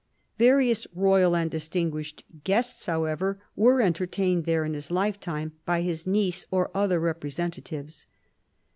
Various 0.39 0.87
royal 0.95 1.35
and 1.35 1.51
distinguished 1.51 2.23
guests, 2.43 2.87
however, 2.87 3.39
were 3.55 3.83
entertained 3.83 4.45
there 4.45 4.65
in 4.65 4.73
his 4.73 4.89
lifetime 4.89 5.51
by 5.63 5.83
his 5.83 6.07
niece 6.07 6.47
or 6.49 6.71
other 6.75 6.99
representatives. 6.99 8.07